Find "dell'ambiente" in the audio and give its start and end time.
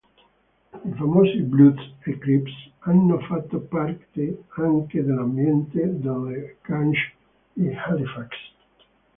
5.03-5.99